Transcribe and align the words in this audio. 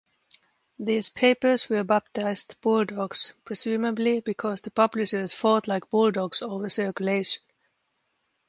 These 0.79 1.09
papers 1.11 1.69
were 1.69 1.83
baptized 1.83 2.59
"bulldogs" 2.61 3.35
presumably 3.45 4.19
because 4.19 4.61
the 4.63 4.71
publishers 4.71 5.31
fought 5.31 5.67
like 5.67 5.91
bulldogs 5.91 6.41
over 6.41 6.69
circulation. 6.69 7.43